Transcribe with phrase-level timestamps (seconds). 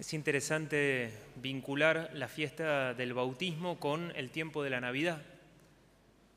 [0.00, 5.20] Es interesante vincular la fiesta del bautismo con el tiempo de la Navidad.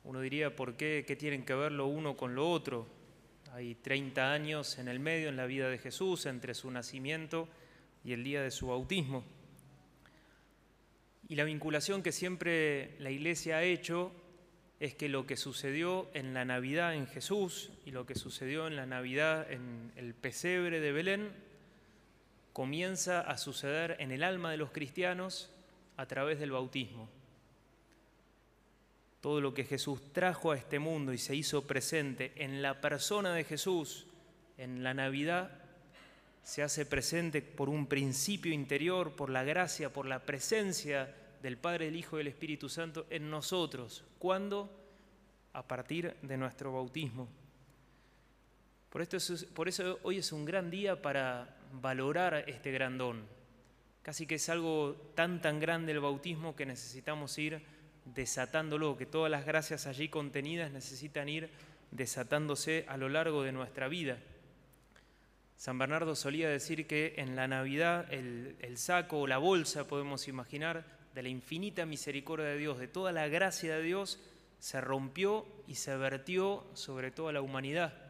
[0.04, 1.06] Uno diría, ¿por qué?
[1.08, 2.86] ¿Qué tienen que ver lo uno con lo otro?
[3.54, 7.48] Hay 30 años en el medio en la vida de Jesús entre su nacimiento
[8.04, 9.24] y el día de su bautismo.
[11.30, 14.12] Y la vinculación que siempre la Iglesia ha hecho
[14.82, 18.76] es que lo que sucedió en la Navidad en Jesús y lo que sucedió en
[18.76, 21.53] la Navidad en el pesebre de Belén
[22.54, 25.50] comienza a suceder en el alma de los cristianos
[25.98, 27.10] a través del bautismo.
[29.22, 33.34] Todo lo que Jesús trajo a este mundo y se hizo presente en la persona
[33.34, 34.06] de Jesús,
[34.58, 35.50] en la Navidad,
[36.44, 41.86] se hace presente por un principio interior, por la gracia, por la presencia del Padre,
[41.86, 44.04] del Hijo y del Espíritu Santo en nosotros.
[44.20, 44.70] ¿Cuándo?
[45.54, 47.30] A partir de nuestro bautismo.
[48.94, 49.18] Por, esto
[49.56, 53.24] por eso hoy es un gran día para valorar este gran don.
[54.04, 57.64] Casi que es algo tan tan grande el bautismo que necesitamos ir
[58.06, 61.50] desatándolo, que todas las gracias allí contenidas necesitan ir
[61.90, 64.20] desatándose a lo largo de nuestra vida.
[65.58, 70.28] San Bernardo solía decir que en la Navidad el, el, saco o la bolsa, podemos
[70.28, 74.20] imaginar, de la infinita misericordia de Dios, de toda la gracia de Dios,
[74.60, 78.03] se rompió y se vertió sobre toda la humanidad.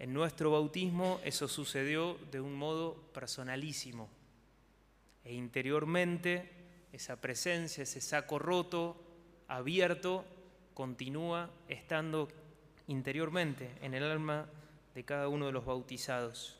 [0.00, 4.08] En nuestro bautismo eso sucedió de un modo personalísimo.
[5.22, 6.50] E interiormente
[6.90, 8.96] esa presencia, ese saco roto,
[9.46, 10.24] abierto,
[10.72, 12.28] continúa estando
[12.86, 14.48] interiormente en el alma
[14.94, 16.56] de cada uno de los bautizados.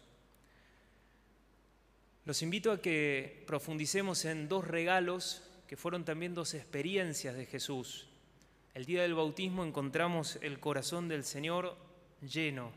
[2.26, 8.06] Los invito a que profundicemos en dos regalos que fueron también dos experiencias de Jesús.
[8.74, 11.74] El día del bautismo encontramos el corazón del Señor
[12.20, 12.70] lleno,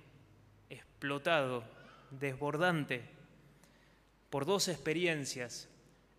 [0.74, 1.64] explotado,
[2.12, 3.04] desbordante,
[4.30, 5.70] por dos experiencias.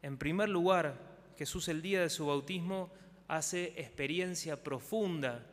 [0.03, 0.97] En primer lugar,
[1.37, 2.91] Jesús el día de su bautismo
[3.29, 5.45] hace experiencia profunda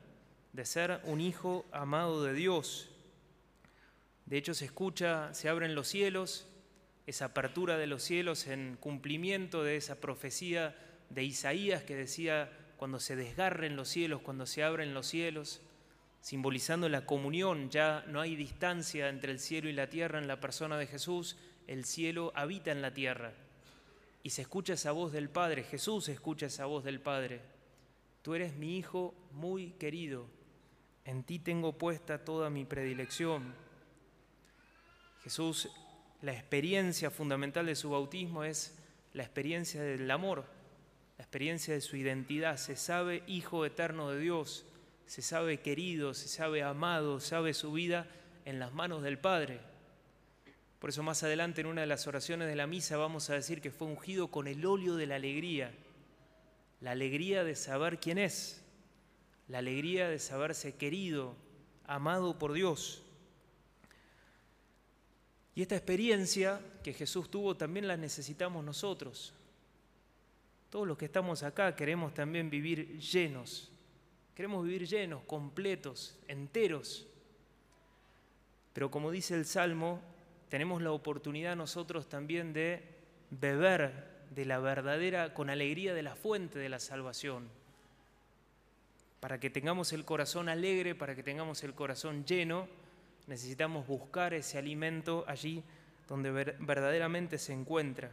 [0.54, 2.90] de ser un hijo amado de Dios.
[4.26, 6.48] De hecho, se escucha, se abren los cielos,
[7.08, 10.76] esa apertura de los cielos en cumplimiento de esa profecía
[11.10, 15.62] de Isaías que decía, cuando se desgarren los cielos, cuando se abren los cielos,
[16.22, 20.40] simbolizando la comunión, ya no hay distancia entre el cielo y la tierra en la
[20.40, 21.36] persona de Jesús,
[21.68, 23.34] el cielo habita en la tierra.
[24.24, 27.42] Y se escucha esa voz del Padre, Jesús escucha esa voz del Padre.
[28.22, 30.28] Tú eres mi Hijo muy querido,
[31.06, 33.56] en ti tengo puesta toda mi predilección.
[35.24, 35.70] Jesús,
[36.22, 38.78] la experiencia fundamental de su bautismo es
[39.14, 40.46] la experiencia del amor,
[41.18, 42.58] la experiencia de su identidad.
[42.58, 44.66] Se sabe Hijo eterno de Dios,
[45.12, 48.08] se sabe querido, se sabe amado, sabe su vida
[48.46, 49.60] en las manos del Padre.
[50.80, 53.60] Por eso más adelante en una de las oraciones de la misa vamos a decir
[53.60, 55.74] que fue ungido con el óleo de la alegría,
[56.80, 58.64] la alegría de saber quién es,
[59.50, 61.36] la alegría de saberse querido,
[61.88, 63.04] amado por Dios.
[65.56, 69.34] Y esta experiencia que Jesús tuvo también la necesitamos nosotros.
[70.70, 73.72] Todos los que estamos acá queremos también vivir llenos
[74.36, 77.08] Queremos vivir llenos, completos, enteros.
[78.74, 80.02] Pero como dice el Salmo,
[80.50, 82.84] tenemos la oportunidad nosotros también de
[83.30, 87.50] beber de la verdadera, con alegría de la fuente de la salvación.
[89.20, 92.68] Para que tengamos el corazón alegre, para que tengamos el corazón lleno,
[93.28, 95.64] necesitamos buscar ese alimento allí
[96.08, 98.12] donde verdaderamente se encuentra.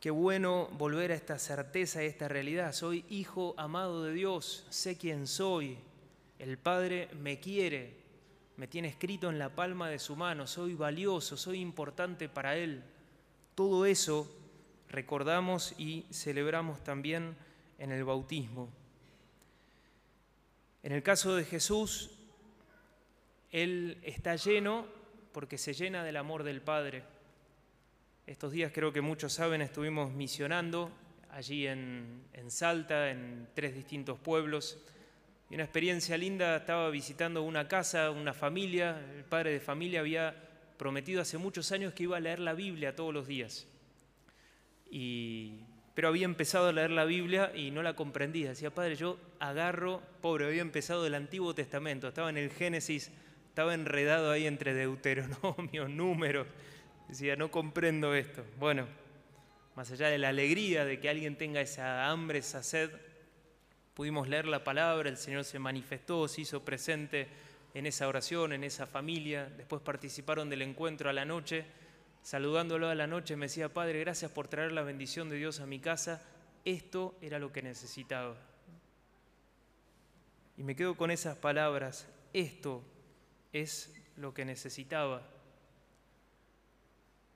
[0.00, 2.72] Qué bueno volver a esta certeza, a esta realidad.
[2.72, 5.76] Soy hijo amado de Dios, sé quién soy.
[6.38, 7.96] El Padre me quiere,
[8.56, 12.84] me tiene escrito en la palma de su mano, soy valioso, soy importante para Él.
[13.56, 14.32] Todo eso
[14.88, 17.36] recordamos y celebramos también
[17.78, 18.68] en el bautismo.
[20.84, 22.12] En el caso de Jesús,
[23.50, 24.86] Él está lleno
[25.32, 27.02] porque se llena del amor del Padre.
[28.28, 30.92] Estos días creo que muchos saben, estuvimos misionando
[31.30, 34.78] allí en, Salta, en tres distintos pueblos.
[35.48, 40.36] Y una experiencia linda, estaba visitando una casa, una familia, el padre de familia había
[40.76, 43.66] prometido hace muchos años que iba a leer la Biblia todos los días.
[45.94, 48.50] pero había empezado a leer la Biblia y no la comprendía.
[48.50, 53.10] Decía, padre, yo agarro, pobre, había empezado el Antiguo Testamento, estaba en el Génesis,
[53.48, 56.46] estaba enredado ahí entre Deuteronomio, números
[57.08, 58.44] Decía, no comprendo esto.
[58.58, 58.86] Bueno,
[59.74, 62.90] más allá de la alegría de que alguien tenga esa hambre, esa sed,
[63.94, 67.28] pudimos leer la palabra, el Señor se manifestó, se hizo presente
[67.74, 69.46] en esa oración, en esa familia.
[69.56, 71.64] Después participaron del encuentro a la noche.
[72.22, 75.66] saludándolo a la noche, me decía, Padre, gracias por traer la bendición de Dios a
[75.66, 76.22] mi casa,
[76.64, 78.36] esto era lo que necesitaba.
[80.58, 82.82] Y me quedo con esas palabras, esto
[83.52, 85.22] es lo que necesitaba.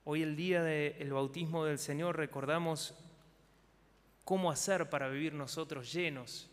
[0.05, 2.93] Hoy el día del bautismo del Señor recordamos
[4.25, 6.49] cómo hacer para vivir nosotros llenos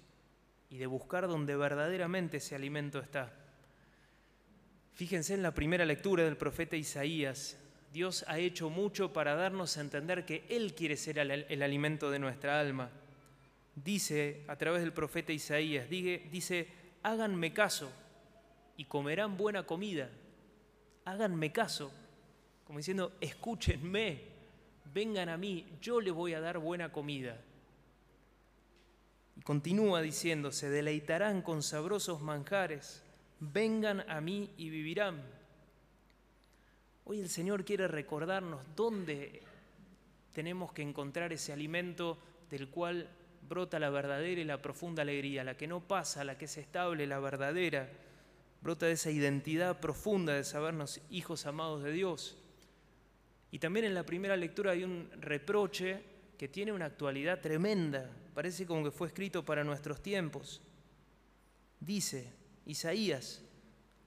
[0.70, 3.32] y de buscar donde verdaderamente ese alimento está.
[4.94, 7.56] Fíjense en la primera lectura del profeta Isaías.
[7.92, 12.20] Dios ha hecho mucho para darnos a entender que Él quiere ser el, alimento de
[12.20, 12.90] nuestra alma.
[13.74, 16.68] Dice a través del profeta Isaías, dice,
[17.02, 17.90] háganme caso
[18.76, 20.08] y comerán buena comida.
[21.04, 21.90] Háganme caso,
[22.70, 24.20] como diciendo, escúchenme,
[24.94, 27.36] vengan a mí, yo les voy a dar buena comida.
[29.34, 33.02] Y continúa diciendo, se deleitarán con sabrosos manjares,
[33.40, 35.20] vengan a mí y vivirán.
[37.06, 39.42] Hoy el Señor quiere recordarnos dónde
[40.32, 42.18] tenemos que encontrar ese alimento
[42.52, 43.08] del cual
[43.48, 47.08] brota la verdadera y la profunda alegría, la que no pasa, la que es estable,
[47.08, 47.90] la verdadera,
[48.62, 52.36] brota de esa identidad profunda de sabernos hijos amados de Dios.
[53.50, 56.02] Y también en la primera lectura hay un reproche
[56.38, 60.62] que tiene una actualidad tremenda, parece como que fue escrito para nuestros tiempos.
[61.80, 62.32] Dice
[62.66, 63.42] Isaías,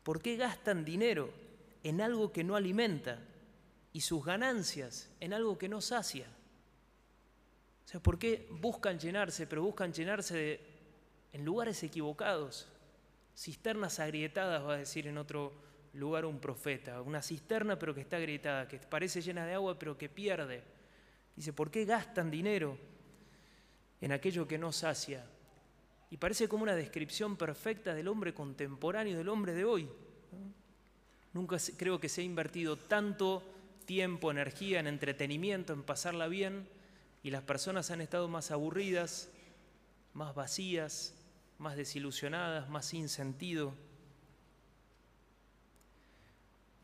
[0.04, 1.30] ¿por qué gastan dinero
[1.84, 3.20] en algo que no alimenta
[3.92, 6.28] y sus ganancias en algo que no sacia?
[7.86, 10.60] O sea, ¿por qué buscan llenarse, pero buscan llenarse
[11.34, 12.68] en lugares equivocados?
[13.36, 15.52] Cisternas agrietadas, va a decir en otro
[15.94, 17.02] lugar un profeta.
[17.02, 20.64] Una cisterna pero que está agrietada, que parece llena de agua pero que pierde.
[21.36, 22.78] Dice, ¿por qué gastan dinero
[24.02, 25.26] en aquello que no sacia?
[26.10, 29.90] Y parece como una descripción perfecta del hombre contemporáneo, del hombre de hoy.
[31.34, 33.44] Nunca creo que se ha invertido tanto
[33.86, 36.68] tiempo, energía en entretenimiento, en pasarla bien,
[37.24, 39.32] y las personas han estado más aburridas,
[40.14, 41.16] más vacías,
[41.58, 43.74] más desilusionadas, más sin sentido.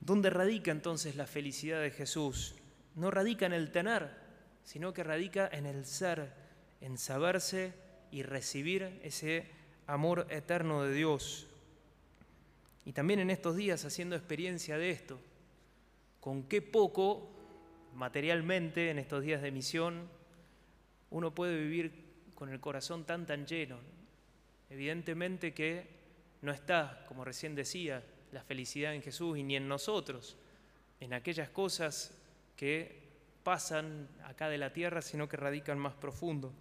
[0.01, 2.55] ¿Dónde radica entonces la felicidad de Jesús?
[2.95, 4.09] No radica en el tener,
[4.63, 6.31] sino que radica en el ser,
[6.81, 7.73] en saberse
[8.11, 9.47] y recibir ese
[9.87, 11.47] amor eterno de Dios.
[12.85, 15.19] Y también en estos días haciendo experiencia de esto,
[16.19, 17.29] con qué poco
[17.93, 20.07] materialmente en estos días de misión
[21.09, 23.77] uno puede vivir con el corazón tan tan lleno.
[24.69, 25.87] Evidentemente que
[26.41, 30.35] no está, como recién decía, la felicidad en Jesús y ni en nosotros,
[30.99, 32.13] en aquellas cosas
[32.55, 32.99] que
[33.43, 36.51] pasan acá de la tierra, sino que radican más profundo.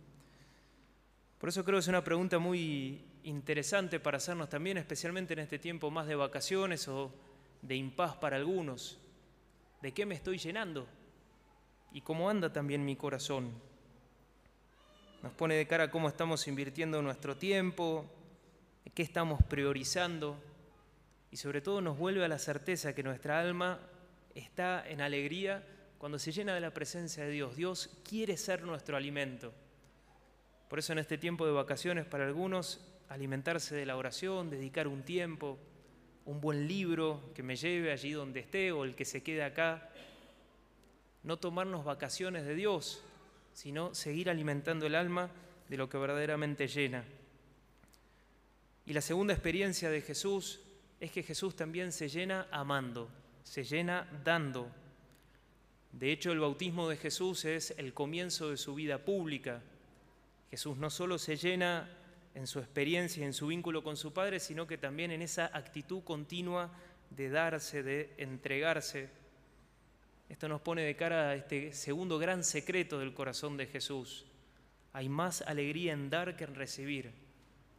[1.38, 5.58] Por eso creo que es una pregunta muy interesante para hacernos también, especialmente en este
[5.58, 7.12] tiempo más de vacaciones o
[7.62, 8.98] de impas para algunos.
[9.82, 10.86] ¿De qué me estoy llenando?
[11.92, 13.52] ¿Y cómo anda también mi corazón?
[15.22, 18.04] Nos pone de cara cómo estamos invirtiendo nuestro tiempo,
[18.94, 20.36] qué estamos priorizando
[21.30, 23.80] y sobre todo nos vuelve a la certeza que nuestra alma
[24.34, 25.64] está en alegría
[25.98, 27.56] cuando se llena de la presencia de Dios.
[27.56, 29.52] Dios quiere ser nuestro alimento.
[30.69, 35.02] Por eso en este tiempo de vacaciones para algunos, alimentarse de la oración, dedicar un
[35.02, 35.58] tiempo,
[36.25, 39.90] un buen libro que me lleve allí donde esté o el que se quede acá.
[41.22, 43.02] No tomarnos vacaciones de Dios,
[43.52, 45.30] sino seguir alimentando el alma
[45.68, 47.04] de lo que verdaderamente llena.
[48.87, 50.61] Y la segunda experiencia de Jesús
[51.00, 53.09] es que Jesús también se llena amando,
[53.43, 54.69] se llena dando.
[55.93, 59.62] De hecho, el bautismo de Jesús es el comienzo de su vida pública.
[60.50, 61.88] Jesús no solo se llena
[62.35, 65.50] en su experiencia y en su vínculo con su Padre, sino que también en esa
[65.52, 66.71] actitud continua
[67.11, 69.11] de darse, de entregarse.
[70.28, 74.26] Esto nos pone de cara a este segundo gran secreto del corazón de Jesús.
[74.93, 77.27] Hay más alegría en dar que en recibir.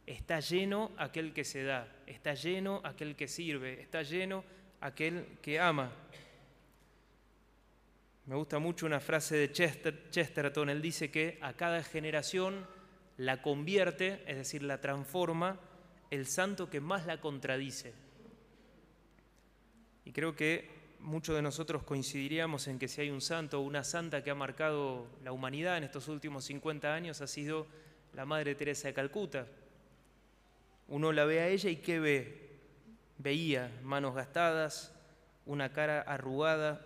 [0.06, 4.44] Está lleno aquel que se da, está lleno aquel que sirve, está lleno
[4.80, 5.92] aquel que ama.
[8.26, 12.66] Me gusta mucho una frase de Chesterton, él dice que a cada generación
[13.16, 15.60] la convierte, es decir, la transforma,
[16.10, 17.92] el santo que más la contradice.
[20.04, 20.68] Y creo que
[21.00, 24.34] muchos de nosotros coincidiríamos en que si hay un santo o una santa que ha
[24.34, 27.66] marcado la humanidad en estos últimos 50 años ha sido
[28.14, 29.46] la Madre Teresa de Calcuta.
[30.90, 32.50] Uno la ve a ella y ¿qué ve?
[33.18, 34.92] Veía manos gastadas,
[35.46, 36.84] una cara arrugada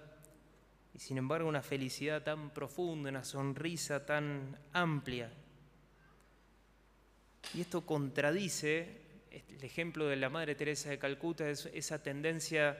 [0.94, 5.30] y sin embargo una felicidad tan profunda, una sonrisa tan amplia.
[7.54, 12.78] Y esto contradice el ejemplo de la Madre Teresa de Calcuta, esa tendencia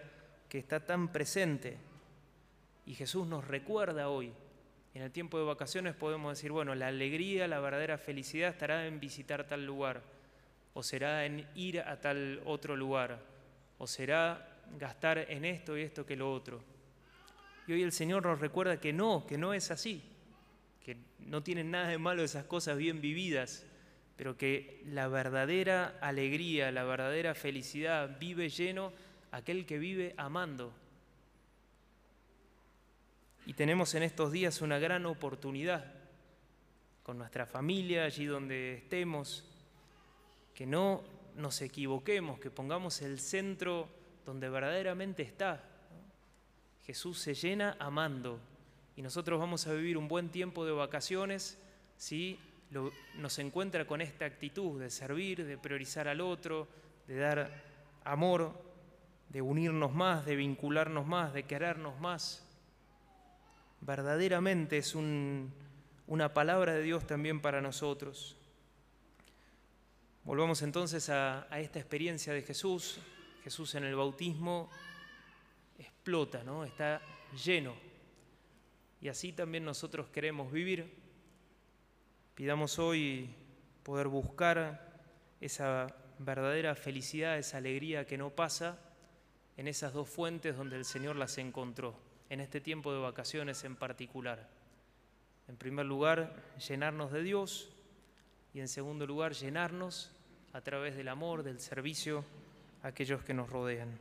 [0.48, 1.78] que está tan presente.
[2.86, 4.32] Y Jesús nos recuerda hoy.
[4.92, 9.00] En el tiempo de vacaciones podemos decir, bueno, la alegría, la verdadera felicidad estará en
[9.00, 10.02] visitar tal lugar,
[10.74, 13.20] o será en ir a tal otro lugar,
[13.78, 16.62] o será gastar en esto y esto que lo otro.
[17.66, 20.02] Y hoy el Señor nos recuerda que no, que no es así,
[20.84, 23.64] que no tienen nada de malo esas cosas bien vividas,
[24.16, 28.92] pero que la verdadera alegría, la verdadera felicidad vive lleno
[29.30, 30.72] aquel que vive amando.
[33.46, 35.92] Y tenemos en estos días una gran oportunidad
[37.02, 39.44] con nuestra familia, allí donde estemos,
[40.54, 41.02] que no
[41.36, 43.88] nos equivoquemos, que pongamos el centro
[44.24, 45.62] donde verdaderamente está.
[46.84, 48.38] Jesús se llena amando
[48.96, 51.58] y nosotros vamos a vivir un buen tiempo de vacaciones
[51.96, 52.38] si
[53.16, 56.68] nos encuentra con esta actitud de servir, de priorizar al otro,
[57.06, 57.50] de dar
[58.04, 58.52] amor,
[59.28, 62.46] de unirnos más, de vincularnos más, de querernos más.
[63.80, 68.36] Verdaderamente es una palabra de Dios también para nosotros.
[70.24, 72.98] Volvamos entonces a, esta experiencia de Jesús.
[73.42, 74.70] Jesús en el bautismo
[75.78, 76.64] explota, ¿no?
[76.64, 77.02] está
[77.44, 77.74] lleno.
[79.02, 80.90] Y así también nosotros queremos vivir.
[82.34, 83.28] Pidamos hoy
[83.82, 84.98] poder buscar
[85.42, 88.78] esa verdadera felicidad, esa alegría que no pasa
[89.58, 91.98] en esas dos fuentes donde el Señor las encontró,
[92.30, 94.48] en este tiempo de vacaciones en particular.
[95.48, 96.34] En primer lugar,
[96.66, 97.73] llenarnos de Dios
[98.54, 100.12] y en segundo lugar, llenarnos
[100.52, 102.24] a través del amor, del servicio
[102.82, 103.98] a aquellos que nos rodean.